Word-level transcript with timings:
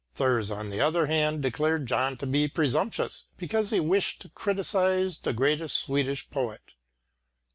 Thurs 0.15 0.49
on 0.49 0.71
the 0.71 0.79
other 0.81 1.05
hand 1.05 1.43
declared 1.43 1.85
John 1.85 2.17
to 2.17 2.25
be 2.25 2.47
presumptuous, 2.47 3.25
because 3.37 3.69
he 3.69 3.79
wished 3.79 4.19
to 4.21 4.29
criticise 4.29 5.19
the 5.19 5.31
greatest 5.31 5.77
Swedish 5.77 6.27
poet. 6.31 6.71